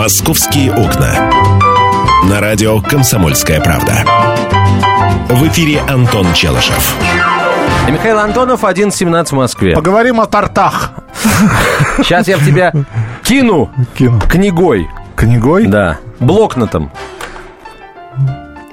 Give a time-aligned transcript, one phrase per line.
[0.00, 1.30] «Московские окна».
[2.26, 4.02] На радио «Комсомольская правда».
[5.28, 6.96] В эфире Антон Челышев.
[7.86, 9.74] И Михаил Антонов, 11.17 в Москве.
[9.74, 10.92] Поговорим о тортах.
[11.98, 12.72] Сейчас я в тебя
[13.22, 14.18] кину, Кину.
[14.20, 14.88] книгой.
[15.16, 15.66] Книгой?
[15.66, 16.90] Да, блокнотом.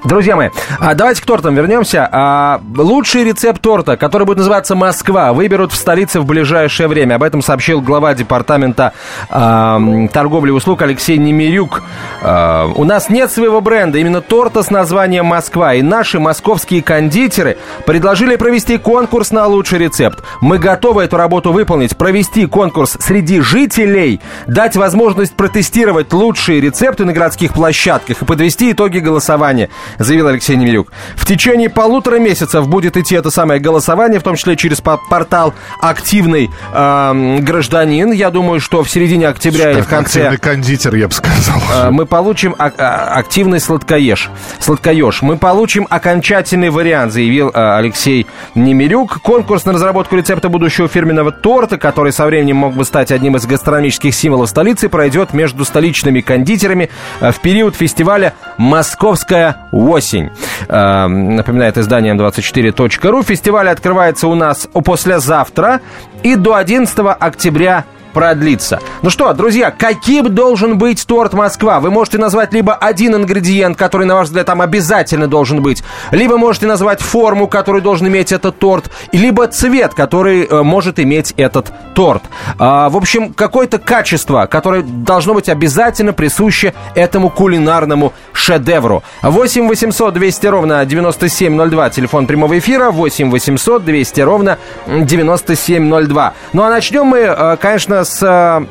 [0.08, 0.48] Друзья мои,
[0.80, 2.08] а давайте к тортам вернемся.
[2.10, 7.16] А, лучший рецепт торта, который будет называться «Москва», выберут в столице в ближайшее время.
[7.16, 8.94] Об этом сообщил глава департамента
[9.28, 9.78] а,
[10.10, 11.82] торговли и услуг Алексей Немирюк.
[12.22, 15.74] У нас нет своего бренда, именно торта с названием «Москва».
[15.74, 20.24] И наши московские кондитеры предложили провести конкурс на лучший рецепт.
[20.40, 27.12] Мы готовы эту работу выполнить, провести конкурс среди жителей, дать возможность протестировать лучшие рецепты на
[27.12, 30.92] городских площадках и подвести итоги голосования заявил Алексей Немирюк.
[31.16, 35.54] В течение полутора месяцев будет идти это самое голосование, в том числе через по- портал
[35.80, 38.12] «Активный эм, гражданин».
[38.12, 40.20] Я думаю, что в середине октября или в конце...
[40.28, 41.60] Активный кондитер, я бы сказал.
[41.74, 44.30] Э, Мы получим а- а- активный сладкоеж.
[44.60, 45.22] Сладкоеж.
[45.22, 49.20] Мы получим окончательный вариант, заявил э, Алексей Немирюк.
[49.22, 53.46] Конкурс на разработку рецепта будущего фирменного торта, который со временем мог бы стать одним из
[53.46, 60.30] гастрономических символов столицы, пройдет между столичными кондитерами э, в период фестиваля «Московская осень».
[60.68, 63.24] Э, Напоминает издание m24.ru.
[63.24, 65.80] Фестиваль открывается у нас послезавтра
[66.22, 68.80] и до 11 октября продлится.
[69.02, 71.80] Ну что, друзья, каким должен быть торт Москва?
[71.80, 76.36] Вы можете назвать либо один ингредиент, который, на ваш взгляд, там обязательно должен быть, либо
[76.36, 81.72] можете назвать форму, которую должен иметь этот торт, либо цвет, который э, может иметь этот
[81.94, 82.22] торт.
[82.58, 89.02] А, в общем, какое-то качество, которое должно быть обязательно присуще этому кулинарному шедевру.
[89.22, 96.34] 8 800 200 ровно 9702, телефон прямого эфира, 8 800 200 ровно 9702.
[96.52, 98.66] Ну а начнем мы, э, конечно, с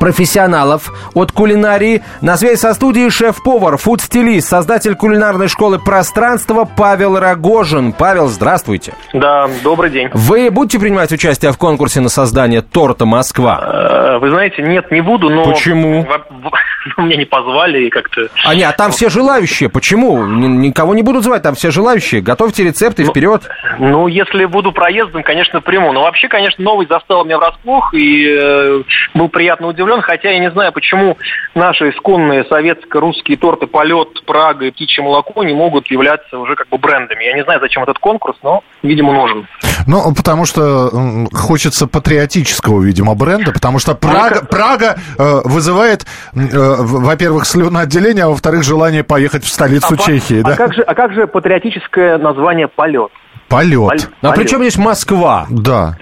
[0.00, 2.02] профессионалов от кулинарии.
[2.20, 7.92] На связи со студией шеф-повар, фуд-стилист, создатель кулинарной школы «Пространство» Павел Рогожин.
[7.92, 8.94] Павел, здравствуйте.
[9.12, 10.08] Да, добрый день.
[10.12, 13.60] Вы будете принимать участие в конкурсе на создание торта «Москва»?
[13.62, 15.44] Э, Вы знаете, нет, не буду, но...
[15.44, 16.06] Почему?
[16.98, 18.28] Меня не позвали и как-то...
[18.44, 19.68] А нет, а там все желающие.
[19.68, 20.24] Почему?
[20.26, 22.20] Никого не будут звать, там все желающие.
[22.20, 23.42] Готовьте рецепты вперед.
[23.78, 25.92] Ну, если буду проездом, конечно, приму.
[25.92, 28.82] Но вообще, конечно, новость застала меня врасплох и э,
[29.14, 30.00] был приятно удивлен.
[30.02, 31.18] Хотя я не знаю, почему
[31.54, 36.78] наши исконные советско-русские торты «Полет», «Прага» и «Птичье молоко» не могут являться уже как бы
[36.78, 37.24] брендами.
[37.24, 39.46] Я не знаю, зачем этот конкурс, но, видимо, нужен.
[39.86, 40.90] Ну, потому что
[41.34, 46.38] хочется патриотического, видимо, бренда, потому что Прага, как- Прага э, вызывает, э,
[46.78, 50.56] во-первых, слюноотделение, а во-вторых, желание поехать в столицу А по- Чехии, а да?
[50.56, 53.10] как же, а как же патриотическое название «Полет»?
[53.48, 53.88] Полет.
[53.88, 54.10] Полет.
[54.22, 55.46] Ну, а при чем здесь Москва?
[55.50, 55.96] Да.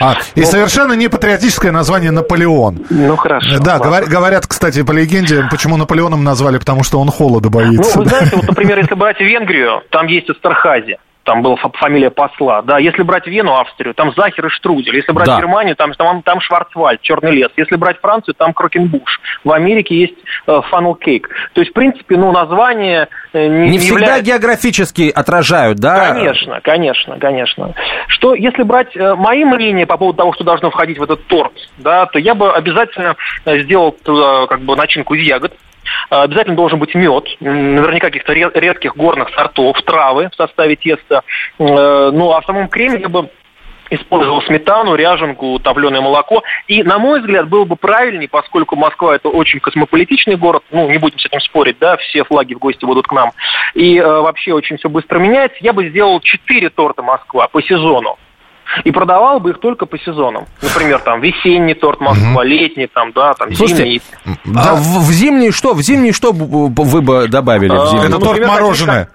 [0.00, 2.86] А, и совершенно не патриотическое название Наполеон.
[2.90, 3.58] Ну, хорошо.
[3.60, 7.98] Да, говор- говорят, кстати, по легенде, почему Наполеоном назвали, потому что он холода Ну, боится.
[7.98, 8.10] вы да.
[8.10, 10.98] знаете, вот, например, если брать Венгрию, там есть Эстерхази.
[11.28, 12.62] Там была фа- фамилия посла.
[12.62, 14.96] Да, если брать Вену, Австрию, там Захер и Штрудель.
[14.96, 15.36] Если брать Да.
[15.36, 17.50] Германию, там, там, там Шварцвальд, Черный лес.
[17.54, 19.20] Если брать Францию, там Крокенбуш.
[19.44, 20.14] В Америке есть
[20.46, 21.24] э, Funnel Cake.
[21.52, 26.14] То есть, в принципе, ну, название э, не, Не всегда является- географически отражают, да?
[26.14, 27.74] Конечно, конечно, конечно.
[28.06, 31.52] Что, если брать э, мои мнения по поводу того, что должно входить в этот торт,
[31.76, 35.52] да, то я бы обязательно э, сделал туда как бы начинку из ягод.
[36.10, 41.22] Э, Обязательно должен быть мед, наверняка каких-то ре- редких горных сортов, травы в составе теста.
[41.58, 43.28] Э, Ну, а в самом креме я бы
[43.90, 46.42] использовал сметану, ряженку, топленое молоко.
[46.66, 50.98] И, на мой взгляд, было бы правильнее, поскольку Москва это очень космополитичный город, ну, не
[50.98, 53.32] будем с этим спорить, да, все флаги в гости будут к нам.
[53.74, 55.56] И э, вообще очень все быстро меняется.
[55.60, 58.18] Я бы сделал четыре торта Москва по сезону.
[58.84, 60.46] И продавал бы их только по сезонам.
[60.62, 64.02] Например, там весенний торт Москва, летний, там, да, там Слушайте, зимний.
[64.56, 65.74] А в, в зимний что?
[65.74, 68.06] В зимний что вы бы добавили в А, зимний?
[68.06, 69.08] Это торт например, мороженое.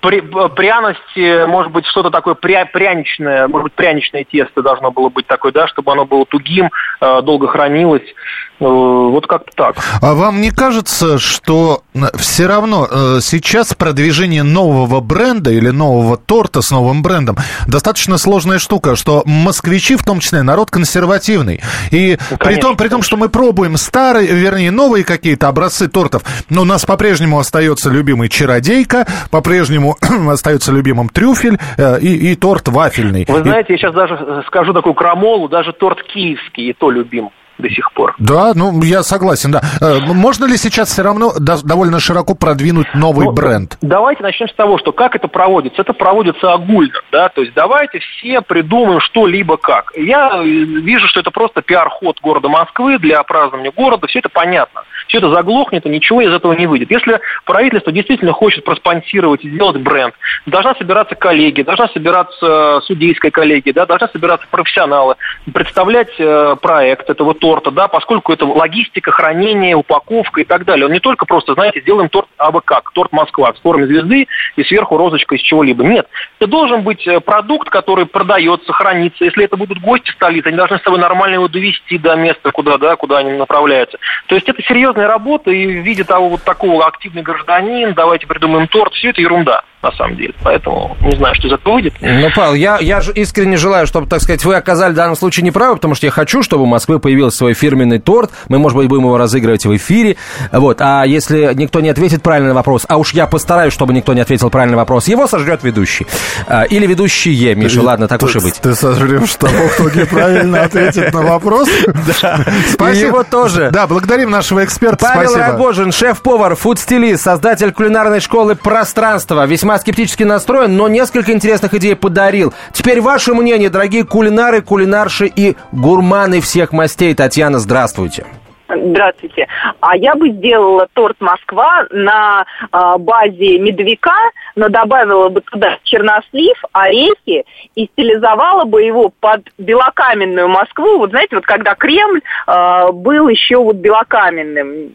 [0.00, 5.08] При- б- пряности, может быть, что-то такое пря- пряничное, может быть, пряничное тесто должно было
[5.08, 6.70] быть такое, да, чтобы оно было тугим,
[7.00, 8.02] э, долго хранилось.
[8.02, 9.76] Э, Вот как-то так.
[10.02, 11.82] А вам не кажется, что
[12.16, 17.36] все равно э, сейчас продвижение нового бренда или нового торта с новым брендом
[17.66, 21.62] достаточно сложная штука, что москвичи, в том числе, народ консервативный.
[21.90, 25.88] И при, Ну, конечно, том, при том, что мы пробуем старые, вернее, новые какие-то образцы
[25.88, 29.79] тортов, но у нас по-прежнему остается любимый чародейка, по-прежнему
[30.30, 33.24] остается любимым трюфель э, и, и торт вафельный.
[33.28, 37.30] Вы знаете, я сейчас даже скажу такую крамолу, даже торт киевский и то любим
[37.60, 38.14] до сих пор.
[38.18, 39.60] Да, ну я согласен, да.
[39.80, 43.76] Э, Можно ли сейчас все равно до- довольно широко продвинуть новый Ну, бренд?
[43.82, 45.82] Давайте начнем с того, что как это проводится.
[45.82, 49.92] Это проводится огульно, да, то есть давайте все придумаем что-либо как.
[49.94, 54.82] Я э, вижу, что это просто пиар-ход города Москвы для празднования города, все это понятно.
[55.10, 56.90] Все это заглохнет, и ничего из этого не выйдет.
[56.90, 60.14] Если правительство действительно хочет проспонсировать и сделать бренд,
[60.46, 65.16] должна собираться коллеги, должна собираться судейская коллегия, да, должны собираться профессионалы,
[65.52, 70.86] представлять э, проект этого торта, да, поскольку это логистика, хранение, упаковка и так далее.
[70.86, 74.62] Он не только просто, знаете, сделаем торт абы как, торт Москва с формой звезды и
[74.62, 75.82] сверху розочка из чего-либо.
[75.82, 76.08] Нет,
[76.38, 79.24] это должен быть э, продукт, который продается, хранится.
[79.24, 82.78] Если это будут гости столицы, они должны с собой нормально его довести до места, куда,
[82.78, 83.98] да, куда они направляются.
[84.28, 84.62] То есть это
[85.00, 89.20] серьезная работа, и в виде того вот такого активный гражданин, давайте придумаем торт, все это
[89.20, 90.34] ерунда на самом деле.
[90.42, 91.94] Поэтому не знаю, что из этого выйдет.
[92.00, 95.44] Ну, Павел, я, я же искренне желаю, чтобы, так сказать, вы оказали в данном случае
[95.44, 98.30] неправы, потому что я хочу, чтобы у Москвы появился свой фирменный торт.
[98.48, 100.16] Мы, может быть, будем его разыгрывать в эфире.
[100.52, 100.80] Вот.
[100.80, 104.50] А если никто не ответит правильный вопрос, а уж я постараюсь, чтобы никто не ответил
[104.50, 106.06] правильный вопрос, его сожрет ведущий.
[106.46, 108.60] А, или ведущие, Миша, ладно, так уж и быть.
[108.60, 111.68] Ты сожрешь того, кто неправильно ответит на вопрос?
[112.22, 112.44] Да.
[112.72, 113.06] Спасибо.
[113.06, 113.70] его тоже.
[113.72, 115.10] Да, благодарим нашего эксперта.
[115.14, 119.46] Павел Рогожин, шеф-повар, фуд-стилист, создатель кулинарной школы «Пространство».
[119.46, 122.52] Весьма весьма скептически настроен, но несколько интересных идей подарил.
[122.72, 127.14] Теперь ваше мнение, дорогие кулинары, кулинарши и гурманы всех мастей.
[127.14, 128.26] Татьяна, здравствуйте.
[128.68, 129.48] Здравствуйте.
[129.80, 136.56] А я бы сделала торт Москва на э, базе медвяка, но добавила бы туда чернослив,
[136.72, 137.44] орехи
[137.74, 140.98] и стилизовала бы его под белокаменную Москву.
[140.98, 144.90] Вот знаете, вот когда Кремль э, был еще вот белокаменным.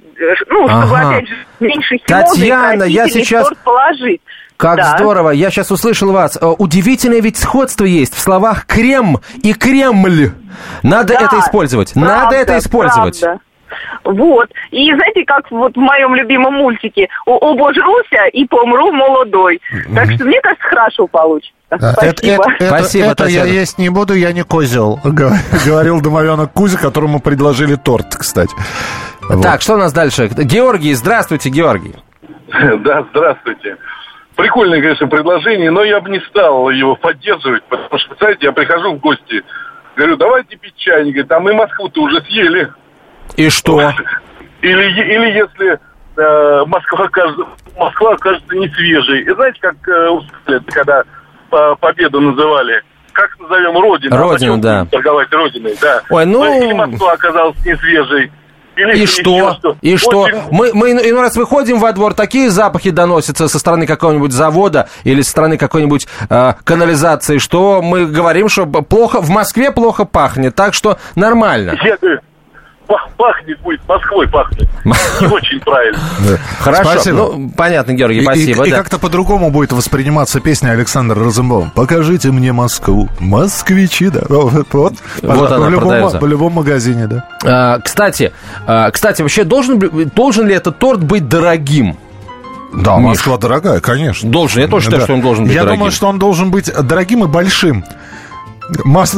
[0.50, 1.10] Ну, чтобы, ага.
[1.10, 3.48] опять же, меньше химоза Татьяна, я сейчас...
[3.48, 4.22] торт положить.
[4.58, 4.98] Как да.
[4.98, 5.32] здорово!
[5.32, 6.38] Я сейчас услышал вас.
[6.40, 10.32] Э, удивительное ведь сходство есть в словах «крем» и «кремль».
[10.84, 11.94] Надо да, это использовать.
[11.94, 13.20] Правда, Надо это использовать.
[13.20, 13.42] Правда.
[14.06, 14.50] Вот.
[14.72, 19.60] И знаете, как вот в моем любимом мультике «Обожруся и помру молодой».
[19.94, 21.54] Так что, мне кажется, хорошо получится.
[21.68, 22.06] Спасибо.
[22.06, 25.00] Это, это, Спасибо, это я есть не буду, я не козел,
[25.66, 28.56] говорил домовенок Кузя, которому предложили торт, кстати.
[29.42, 30.30] Так, что у нас дальше?
[30.38, 31.96] Георгий, здравствуйте, Георгий.
[32.80, 33.78] Да, здравствуйте.
[34.36, 38.94] Прикольное, конечно, предложение, но я бы не стал его поддерживать, потому что, представляете, я прихожу
[38.94, 39.44] в гости,
[39.96, 41.02] говорю, давайте пить чай.
[41.02, 42.72] Они говорят, а мы Москву-то уже съели.
[43.38, 43.80] И что?
[44.62, 45.80] Или, или если
[46.18, 47.44] э, Москва, кажется,
[47.78, 49.22] Москва кажется не свежей.
[49.22, 51.04] И знаете, как э, когда
[51.52, 52.82] э, победу называли?
[53.12, 54.18] Как назовем Родину?
[54.18, 54.86] Родину, а да.
[54.86, 56.02] Торговать Родиной, да.
[56.10, 56.44] Ой, ну...
[56.64, 58.32] Или Москва оказалась не свежей.
[58.76, 59.54] Или и что?
[59.54, 59.78] что?
[59.82, 60.22] И что?
[60.22, 60.42] Очень...
[60.52, 65.22] Мы, мы иной раз выходим во двор, такие запахи доносятся со стороны какого-нибудь завода или
[65.22, 70.74] со стороны какой-нибудь э, канализации, что мы говорим, что плохо в Москве плохо пахнет, так
[70.74, 71.78] что нормально.
[71.84, 71.98] Я
[73.18, 74.68] пахнет будет, Москвой пахнет.
[74.86, 76.00] Не очень правильно.
[76.60, 76.92] Хорошо.
[76.92, 77.18] Спасибо.
[77.18, 78.66] Ну, понятно, Георгий, спасибо.
[78.66, 81.72] И, и, и как-то по-другому будет восприниматься песня Александра Розенбаум.
[81.72, 83.10] Покажите мне Москву.
[83.20, 84.22] Москвичи, да.
[84.30, 87.26] Вот, вот, вот она в, любом, в любом магазине, да.
[87.44, 88.32] А, кстати,
[88.68, 89.80] а, кстати, вообще должен,
[90.16, 91.98] должен ли этот торт быть дорогим?
[92.74, 93.08] Да, Миш.
[93.08, 94.30] Москва дорогая, конечно.
[94.30, 95.06] Должен, я тоже считаю, да.
[95.06, 95.78] что он должен быть Я дорогим.
[95.78, 97.86] думаю, что он должен быть дорогим и большим.
[98.84, 99.16] Мос...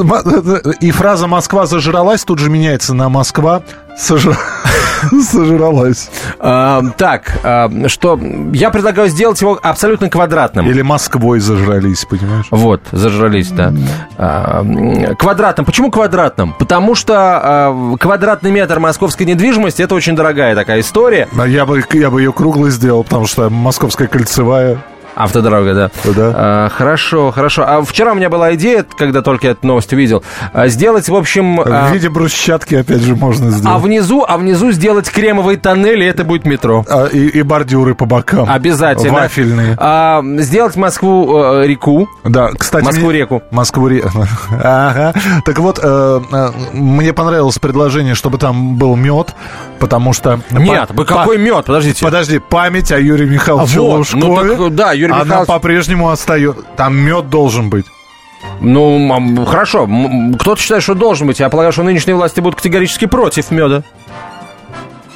[0.81, 3.61] И фраза «Москва зажралась» тут же меняется на «Москва
[3.97, 4.38] сожр...
[5.23, 6.09] сожралась».
[6.39, 8.19] А, так, а, что
[8.53, 10.67] я предлагаю сделать его абсолютно квадратным.
[10.67, 12.47] Или Москвой зажрались, понимаешь?
[12.51, 13.73] Вот, зажрались, да.
[14.17, 14.65] А,
[15.17, 15.65] квадратным.
[15.65, 16.53] Почему квадратным?
[16.53, 21.27] Потому что а, квадратный метр московской недвижимости это очень дорогая такая история.
[21.47, 24.83] Я бы, я бы ее круглой сделал, потому что московская кольцевая
[25.18, 25.92] Автодорога, да.
[26.06, 26.33] да.
[26.36, 27.64] А, хорошо, хорошо.
[27.68, 31.57] А вчера у меня была идея, когда только эту новость увидел, а, сделать, в общем...
[31.57, 33.66] В а, виде брусчатки, опять же, можно сделать.
[33.66, 36.86] А внизу, а внизу сделать кремовые тоннели, это будет метро.
[36.88, 38.47] А, и, и бордюры по бокам.
[38.50, 39.14] Обязательно.
[39.14, 39.76] Вафельные.
[39.80, 42.07] А, сделать Москву-реку.
[42.24, 42.86] Э, да, кстати...
[42.86, 43.42] Москву-реку.
[43.52, 44.09] Москву-реку.
[44.64, 45.14] Ага.
[45.45, 49.33] Так вот, э, э, мне понравилось предложение, чтобы там был мед,
[49.80, 50.40] потому что...
[50.52, 51.06] Нет, по...
[51.06, 51.66] какой мед?
[51.66, 52.04] Подождите.
[52.04, 54.56] Подожди, память о Юрии Михайловиче вот, Лужкове.
[54.56, 56.64] Ну, так, да, Юрий Юрий Она по-прежнему остается.
[56.76, 57.85] Там мед должен быть.
[58.59, 59.87] Ну, хорошо.
[60.40, 61.40] Кто-то считает, что должен быть.
[61.40, 63.83] Я полагаю, что нынешние власти будут категорически против меда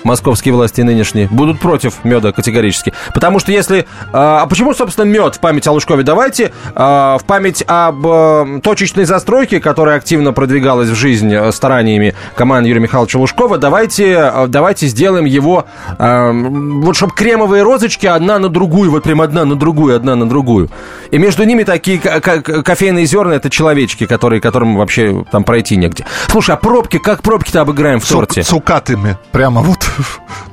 [0.03, 2.93] московские власти нынешние, будут против меда категорически.
[3.13, 3.85] Потому что если...
[4.13, 6.03] А, а почему, собственно, мед в память о Лужкове?
[6.03, 12.15] Давайте а, в память об а, точечной застройке, которая активно продвигалась в жизнь э, стараниями
[12.35, 15.65] команды Юрия Михайловича Лужкова, давайте, э, давайте сделаем его...
[15.97, 20.69] Вот чтобы кремовые розочки одна на другую, вот прям одна на другую, одна на другую.
[21.11, 26.05] И между ними такие кофейные зерна, это человечки, которые, которым вообще там пройти негде.
[26.27, 28.43] Слушай, а пробки, как пробки-то обыграем в торте?
[28.43, 29.90] Цукатами, прямо вот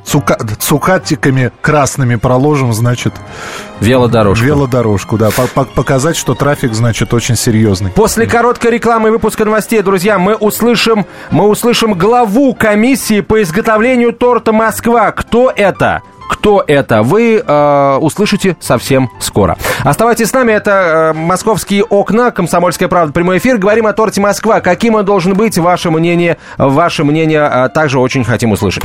[0.05, 3.15] цука, цукатиками красными проложим, значит...
[3.81, 4.45] Велодорожку.
[4.45, 5.31] Велодорожку, да.
[5.75, 7.91] Показать, что трафик, значит, очень серьезный.
[7.91, 14.13] После короткой рекламы и выпуска новостей, друзья, мы услышим, мы услышим главу комиссии по изготовлению
[14.13, 15.13] торта «Москва».
[15.13, 16.03] Кто это?
[16.29, 17.03] Кто это?
[17.03, 19.57] Вы э, услышите совсем скоро.
[19.83, 20.53] Оставайтесь с нами.
[20.53, 23.57] Это э, «Московские окна», «Комсомольская правда», прямой эфир.
[23.57, 24.61] Говорим о торте «Москва».
[24.61, 25.57] Каким он должен быть?
[25.57, 28.85] Ваше мнение, ваше мнение э, также очень хотим услышать.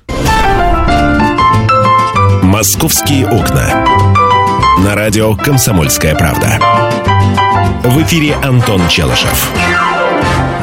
[2.51, 3.85] «Московские окна».
[4.83, 6.59] На радио «Комсомольская правда».
[7.85, 9.49] В эфире Антон Челышев.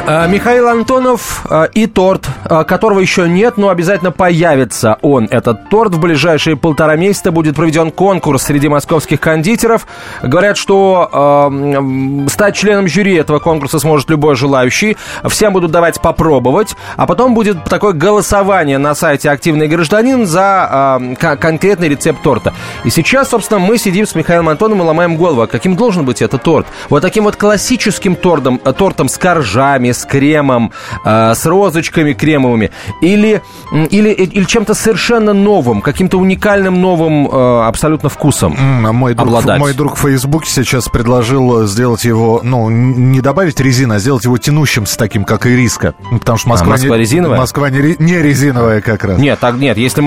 [0.05, 5.93] Э, Михаил Антонов э, и торт, которого еще нет, но обязательно появится он, этот торт.
[5.93, 9.87] В ближайшие полтора месяца будет проведен конкурс среди московских кондитеров.
[10.23, 14.97] Говорят, что э, стать членом жюри этого конкурса сможет любой желающий.
[15.25, 16.75] Всем будут давать попробовать.
[16.97, 22.53] А потом будет такое голосование на сайте «Активный гражданин» за э, конкретный рецепт торта.
[22.83, 26.21] И сейчас, собственно, мы сидим с Михаилом Антоновым и ломаем голову, а каким должен быть
[26.21, 26.65] этот торт.
[26.89, 30.71] Вот таким вот классическим тортом, тортом с коржами, с кремом,
[31.05, 33.41] э, с розочками кремовыми, или,
[33.71, 39.59] или, или чем-то совершенно новым, каким-то уникальным новым э, абсолютно вкусом mm, мой друг, обладать.
[39.59, 44.37] Мой друг в Фейсбуке сейчас предложил сделать его, ну, не добавить резину, а сделать его
[44.37, 45.93] тянущимся таким, как и риска.
[46.11, 47.37] Ну, потому что Москва, а Москва не, резиновая?
[47.39, 49.19] Москва не, не резиновая как раз.
[49.19, 49.77] Нет, так нет.
[49.77, 50.03] Если,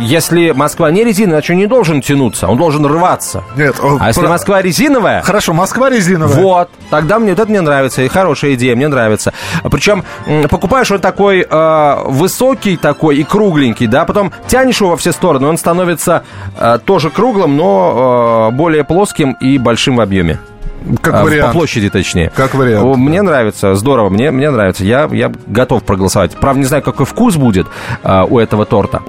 [0.00, 3.42] если Москва не резиновая, значит, он не должен тянуться, он должен рваться.
[3.56, 3.76] Нет.
[3.80, 4.06] А про...
[4.08, 5.22] если Москва резиновая...
[5.22, 6.36] Хорошо, Москва резиновая.
[6.36, 6.70] Вот.
[6.90, 8.02] Тогда мне вот это мне нравится.
[8.02, 9.32] И хорошая идея, мне нравится.
[9.70, 10.04] Причем
[10.48, 11.46] покупаешь он такой э,
[12.06, 16.24] высокий такой и кругленький, да, потом тянешь его во все стороны, он становится
[16.58, 20.38] э, тоже круглым, но э, более плоским и большим в объеме.
[21.02, 21.52] Как а, вариант.
[21.52, 22.32] По площади, точнее.
[22.34, 22.96] Как вариант.
[22.96, 24.84] Мне нравится, здорово, мне, мне нравится.
[24.84, 26.32] Я, я готов проголосовать.
[26.36, 27.66] Правда, не знаю, какой вкус будет
[28.02, 29.02] а, у этого торта.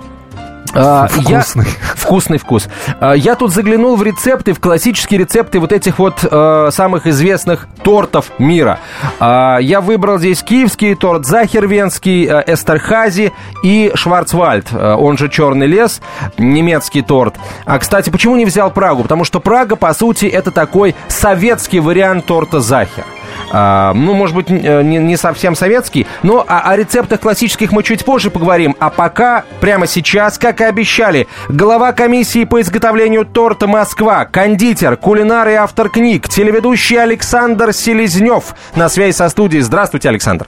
[0.74, 1.66] А, вкусный.
[1.66, 1.96] Я...
[1.96, 2.68] Вкусный вкус.
[3.00, 7.68] А, я тут заглянул в рецепты, в классические рецепты вот этих вот э, самых известных
[7.84, 8.80] тортов мира.
[9.20, 15.68] А, я выбрал здесь киевский торт, захервенский, э, эстерхази и шварцвальд, э, он же черный
[15.68, 16.01] лес,
[16.38, 17.36] немецкий торт.
[17.66, 19.04] А, кстати, почему не взял Прагу?
[19.04, 23.06] Потому что Прага, по сути, это такой советский вариант торта захер.
[23.52, 27.84] А, ну, может быть, э, не, не совсем советский, но о, о рецептах классических мы
[27.84, 28.76] чуть позже поговорим.
[28.80, 35.48] А пока, прямо сейчас, как и обещали, глава комиссии по изготовлению торта «Москва», кондитер, кулинар
[35.50, 39.62] и автор книг, телеведущий Александр Селезнев на связи со студией.
[39.62, 40.48] Здравствуйте, Александр.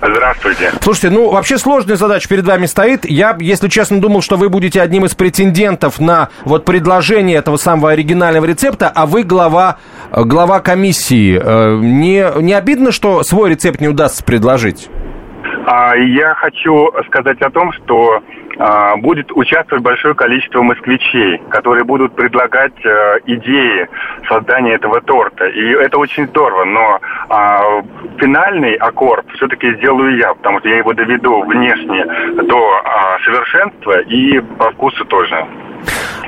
[0.00, 0.72] Здравствуйте.
[0.80, 3.04] Слушайте, ну вообще сложная задача перед вами стоит.
[3.04, 7.90] Я, если честно, думал, что вы будете одним из претендентов на вот предложение этого самого
[7.90, 9.78] оригинального рецепта, а вы глава,
[10.10, 11.38] глава комиссии.
[11.42, 14.88] Э, не, не обидно, что свой рецепт не удастся предложить?
[15.66, 18.22] А, я хочу сказать о том, что
[18.58, 23.88] а, будет участвовать большое количество москвичей, которые будут предлагать а, идеи
[24.28, 25.46] создания этого торта.
[25.46, 27.82] И это очень здорово, но а,
[28.20, 32.04] финальный аккорд все-таки сделаю я, потому что я его доведу внешне
[32.44, 35.46] до а, совершенства и по вкусу тоже.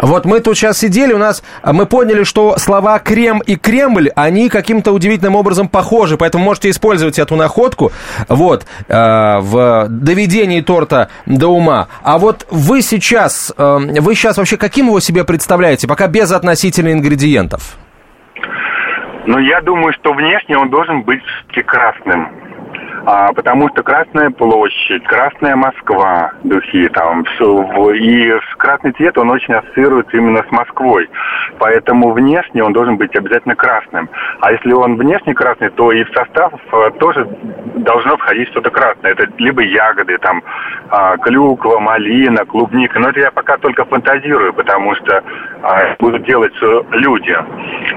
[0.00, 4.48] Вот мы тут сейчас сидели, у нас мы поняли, что слова крем и Кремль, они
[4.48, 7.92] каким-то удивительным образом похожи, поэтому можете использовать эту находку
[8.28, 11.88] вот, э, в доведении торта до ума.
[12.02, 16.94] А вот вы сейчас, э, вы сейчас вообще каким его себе представляете, пока без относительных
[16.94, 17.76] ингредиентов?
[19.24, 22.28] Ну, я думаю, что внешне он должен быть прекрасным
[23.04, 29.54] а, потому что Красная площадь, Красная Москва, духи там, все, и красный цвет, он очень
[29.54, 31.08] ассоциируется именно с Москвой,
[31.58, 34.08] поэтому внешне он должен быть обязательно красным.
[34.40, 37.26] А если он внешне красный, то и в состав э, тоже
[37.76, 39.12] должно входить что-то красное.
[39.12, 40.42] Это либо ягоды, там,
[40.88, 45.22] а, клюква, малина, клубника, но это я пока только фантазирую, потому что
[45.62, 46.54] а, будут делать
[46.90, 47.36] люди.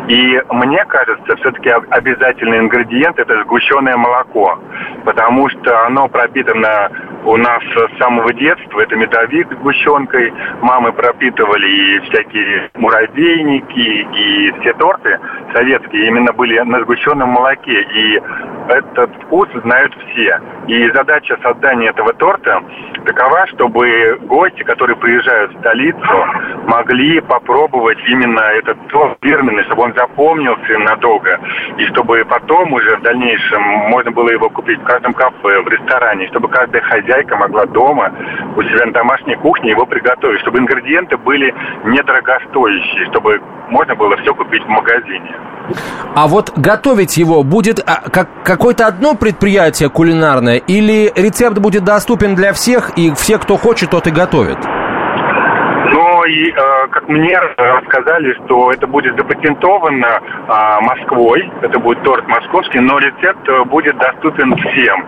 [0.07, 4.57] И мне кажется, все-таки обязательный ингредиент это сгущенное молоко
[5.03, 6.89] потому что оно пропитано
[7.25, 8.81] у нас с самого детства.
[8.81, 10.31] Это медовик с сгущенкой.
[10.61, 15.19] Мамы пропитывали и всякие муравейники, и все торты
[15.53, 17.81] советские именно были на сгущенном молоке.
[17.81, 18.21] И
[18.69, 20.39] этот вкус знают все.
[20.67, 22.63] И задача создания этого торта
[23.05, 26.25] такова, чтобы гости, которые приезжают в столицу,
[26.67, 31.39] могли попробовать именно этот торт фирменный, чтобы он запомнился им надолго.
[31.77, 36.27] И чтобы потом уже в дальнейшем можно было его купить в каждом кафе, в ресторане,
[36.27, 38.11] чтобы каждая хозяйка могла дома
[38.55, 41.53] у себя на домашней кухне его приготовить, чтобы ингредиенты были
[41.85, 45.35] недорогостоящие, чтобы можно было все купить в магазине.
[46.15, 52.35] А вот готовить его будет а, как, какое-то одно предприятие кулинарное или рецепт будет доступен
[52.35, 54.57] для всех и все, кто хочет, тот и готовит?
[55.91, 62.27] Но и, э, как мне рассказали, что это будет запатентовано э, Москвой, это будет торт
[62.27, 65.05] московский, но рецепт э, будет доступен всем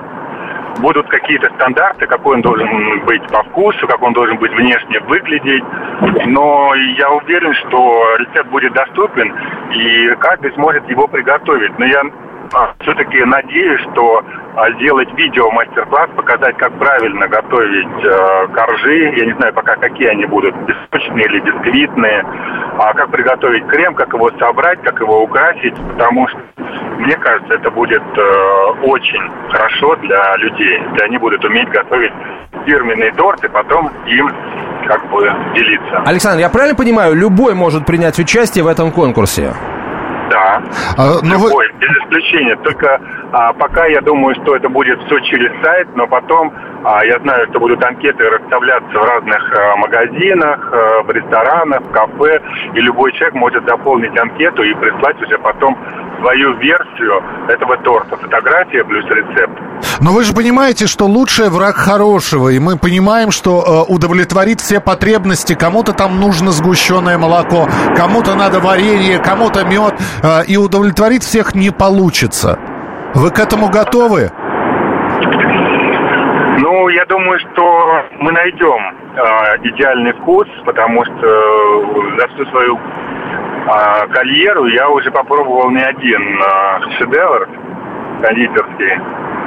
[0.80, 5.64] будут какие-то стандарты, какой он должен быть по вкусу, как он должен быть внешне выглядеть.
[6.26, 9.34] Но я уверен, что рецепт будет доступен,
[9.74, 11.78] и каждый сможет его приготовить.
[11.80, 12.04] Но я
[12.80, 14.24] все-таки надеюсь, что
[14.56, 19.14] а, сделать видео мастер-класс, показать, как правильно готовить э, коржи.
[19.16, 22.26] Я не знаю пока, какие они будут, песочные или бисквитные.
[22.80, 25.76] А как приготовить крем, как его собрать, как его украсить.
[25.76, 26.40] Потому что,
[26.98, 28.22] мне кажется, это будет э,
[28.84, 30.82] очень хорошо для людей.
[30.92, 32.14] Если они будут уметь готовить
[32.66, 34.32] фирменный торт и потом им
[34.88, 36.02] как бы делиться.
[36.06, 39.54] Александр, я правильно понимаю, любой может принять участие в этом конкурсе?
[40.30, 40.62] Да.
[40.98, 41.80] А, но Любой, вы...
[41.80, 42.56] без исключения.
[42.58, 43.00] Только
[43.32, 46.54] а, пока я думаю, что это будет все через сайт, но потом
[46.84, 51.92] а, я знаю, что будут анкеты расставляться в разных а, магазинах, а, в ресторанах, в
[51.92, 52.42] кафе,
[52.74, 55.78] и любой человек может заполнить анкету и прислать уже потом
[56.20, 58.18] свою версию этого торта.
[58.18, 59.60] Фотография плюс рецепт.
[60.00, 64.80] Но вы же понимаете, что лучший враг хорошего, и мы понимаем, что э, удовлетворит все
[64.80, 65.54] потребности.
[65.54, 71.72] Кому-то там нужно сгущенное молоко, кому-то надо варенье, кому-то мед, э, и удовлетворить всех не
[71.72, 72.60] получится.
[73.14, 74.32] Вы к этому готовы?
[76.60, 78.80] Ну, я думаю, что мы найдем
[79.16, 85.82] э, идеальный вкус, потому что э, за всю свою э, карьеру я уже попробовал не
[85.82, 87.48] один э, шедевр
[88.22, 89.02] кондитерский.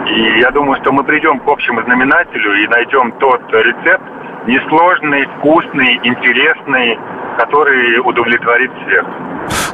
[0.07, 4.05] И я думаю, что мы придем к общему знаменателю и найдем тот рецепт,
[4.47, 6.99] несложный, вкусный, интересный,
[7.39, 9.07] который удовлетворит всех.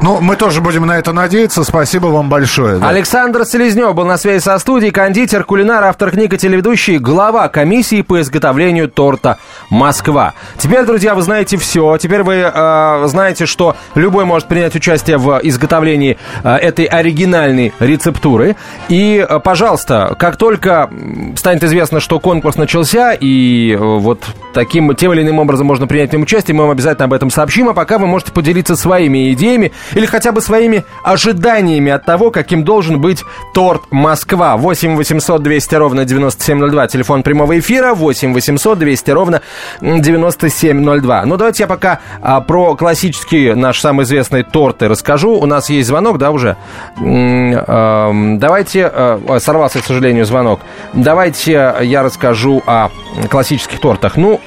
[0.03, 1.65] Ну, мы тоже будем на это надеяться.
[1.65, 2.79] Спасибо вам большое.
[2.79, 2.89] Да.
[2.89, 8.03] Александр Селезнев был на связи со студией, кондитер, кулинар, автор книг и телеведущий, глава комиссии
[8.03, 9.39] по изготовлению торта
[9.71, 10.35] «Москва».
[10.59, 11.97] Теперь, друзья, вы знаете все.
[11.99, 18.57] Теперь вы э, знаете, что любой может принять участие в изготовлении э, этой оригинальной рецептуры.
[18.89, 20.91] И, э, пожалуйста, как только
[21.37, 26.11] станет известно, что конкурс начался, и э, вот таким тем или иным образом можно принять
[26.11, 27.69] в нем участие, мы вам обязательно об этом сообщим.
[27.69, 32.65] А пока вы можете поделиться своими идеями или хотя бы своими ожиданиями от того, каким
[32.65, 34.57] должен быть торт Москва.
[34.57, 39.43] 8 800 200 ровно 9702, телефон прямого эфира, 8 800 200 ровно
[39.81, 41.27] 9702.
[41.27, 45.33] Ну, давайте я пока а, про классические наш самый известный торты расскажу.
[45.33, 46.57] У нас есть звонок, да, уже?
[46.99, 48.91] А, давайте...
[48.93, 50.61] А, сорвался, к сожалению, звонок.
[50.93, 52.89] Давайте я расскажу о
[53.29, 54.17] классических тортах.
[54.17, 54.41] Ну,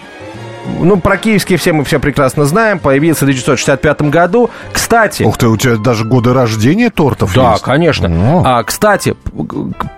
[0.80, 2.80] ну, про киевские все мы все прекрасно знаем.
[2.80, 4.50] Появился в 1965 году.
[4.72, 5.24] Кстати...
[5.24, 7.64] Ух ты, у тебя даже годы рождения тортов да, есть?
[7.64, 8.44] Да, конечно.
[8.46, 9.16] А, кстати,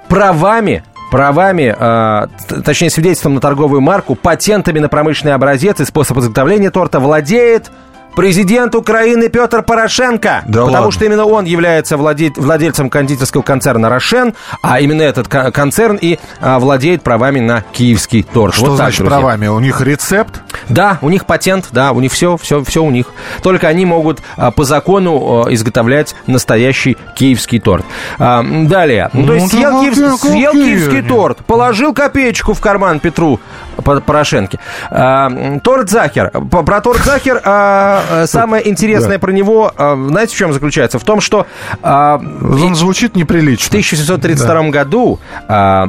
[0.07, 6.71] правами правами, э, точнее свидетельством на торговую марку, патентами на промышленный образец и способ изготовления
[6.71, 7.69] торта владеет
[8.15, 10.43] Президент Украины Петр Порошенко.
[10.45, 10.91] Да потому ладно.
[10.91, 12.31] что именно он является владе...
[12.35, 18.53] владельцем кондитерского концерна «Рошен», а именно этот концерн и а, владеет правами на киевский торт.
[18.53, 19.47] Что вот значит так, правами?
[19.47, 20.41] У них рецепт?
[20.69, 23.07] Да, у них патент, да, у них все, все, все у них.
[23.41, 27.85] Только они могут а, по закону а, изготовлять настоящий киевский торт.
[28.19, 29.09] А, далее.
[29.13, 30.19] Ну, то есть съел, киев...
[30.19, 33.39] съел киевский торт, положил копеечку в карман Петру
[33.77, 34.59] Порошенко.
[34.89, 36.29] А, торт Захер.
[36.29, 37.41] Про торт Захер...
[37.43, 39.19] А, самое интересное да.
[39.19, 40.99] про него, знаете, в чем заключается?
[40.99, 41.47] В том, что...
[41.83, 43.65] Он звучит неприлично.
[43.65, 44.69] В 1732 да.
[44.69, 45.19] году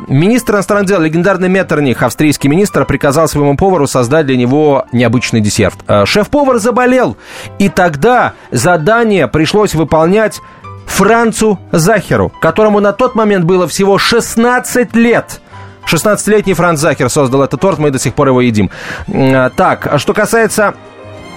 [0.08, 4.61] министр иностранных дел, легендарный Меттерних, австрийский министр, приказал своему повару создать для него
[4.92, 5.76] необычный десерт.
[6.04, 7.16] Шеф-повар заболел,
[7.58, 10.40] и тогда задание пришлось выполнять
[10.86, 15.40] Францу Захеру, которому на тот момент было всего 16 лет.
[15.86, 18.70] 16-летний Франц Захер создал этот торт, мы до сих пор его едим.
[19.06, 20.74] Так, а что касается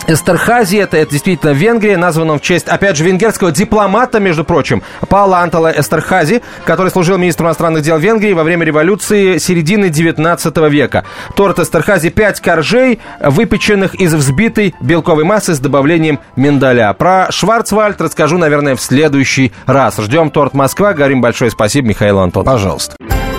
[0.07, 5.39] Эстерхази, это, это действительно Венгрия, названа в честь, опять же, венгерского дипломата, между прочим, Паула
[5.39, 11.05] Антала Эстерхази, который служил министром иностранных дел Венгрии во время революции середины 19 века.
[11.35, 16.93] Торт Эстерхази 5 коржей, выпеченных из взбитой белковой массы с добавлением миндаля.
[16.93, 19.97] Про Шварцвальд расскажу, наверное, в следующий раз.
[19.97, 20.93] Ждем торт Москва.
[20.93, 22.51] Говорим большое спасибо Михаилу Антоновичу.
[22.51, 22.95] Пожалуйста.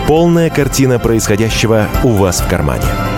[0.06, 2.84] Полная картина происходящего у вас в кармане.